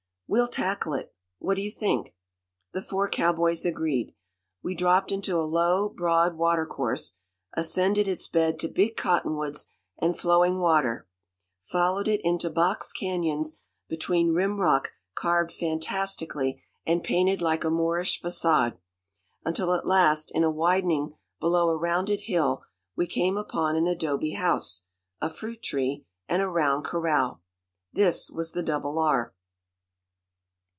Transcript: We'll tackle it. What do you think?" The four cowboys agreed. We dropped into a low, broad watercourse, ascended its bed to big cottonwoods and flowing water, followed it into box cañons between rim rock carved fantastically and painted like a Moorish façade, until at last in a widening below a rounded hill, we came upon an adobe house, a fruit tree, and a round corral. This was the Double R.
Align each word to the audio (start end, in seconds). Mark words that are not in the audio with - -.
We'll 0.33 0.47
tackle 0.47 0.93
it. 0.93 1.13
What 1.39 1.55
do 1.55 1.61
you 1.61 1.69
think?" 1.69 2.15
The 2.71 2.81
four 2.81 3.09
cowboys 3.09 3.65
agreed. 3.65 4.15
We 4.63 4.73
dropped 4.75 5.11
into 5.11 5.35
a 5.35 5.43
low, 5.43 5.89
broad 5.89 6.37
watercourse, 6.37 7.15
ascended 7.51 8.07
its 8.07 8.29
bed 8.29 8.57
to 8.59 8.69
big 8.69 8.95
cottonwoods 8.95 9.73
and 9.97 10.17
flowing 10.17 10.59
water, 10.59 11.09
followed 11.61 12.07
it 12.07 12.21
into 12.23 12.49
box 12.49 12.93
cañons 12.97 13.57
between 13.89 14.33
rim 14.33 14.57
rock 14.61 14.93
carved 15.15 15.51
fantastically 15.51 16.63
and 16.85 17.03
painted 17.03 17.41
like 17.41 17.65
a 17.65 17.69
Moorish 17.69 18.21
façade, 18.21 18.77
until 19.43 19.73
at 19.73 19.85
last 19.85 20.31
in 20.33 20.45
a 20.45 20.49
widening 20.49 21.13
below 21.41 21.67
a 21.67 21.75
rounded 21.77 22.21
hill, 22.21 22.63
we 22.95 23.05
came 23.05 23.35
upon 23.35 23.75
an 23.75 23.85
adobe 23.85 24.31
house, 24.35 24.83
a 25.19 25.29
fruit 25.29 25.61
tree, 25.61 26.05
and 26.29 26.41
a 26.41 26.47
round 26.47 26.85
corral. 26.85 27.41
This 27.91 28.29
was 28.31 28.53
the 28.53 28.63
Double 28.63 28.97
R. 28.97 29.33